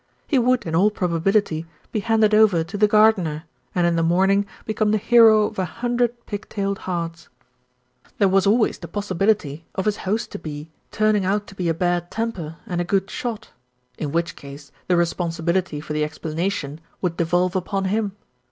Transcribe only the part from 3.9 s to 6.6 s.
the morning become the hero of a hun dred pig